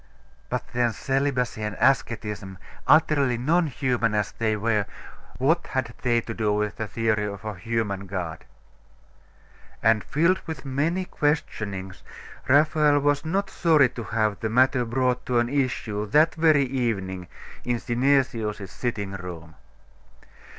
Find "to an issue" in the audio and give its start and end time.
15.27-16.07